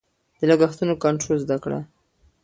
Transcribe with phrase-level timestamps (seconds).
[0.39, 1.79] د لګښتونو کنټرول زده کړه.